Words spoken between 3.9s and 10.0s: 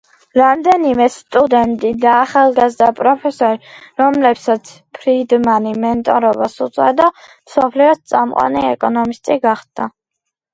რომლებსაც ფრიდმანი მენტორობას უწევდა, მსოფლიოს წამყვანი ეკონომისტი გახდა.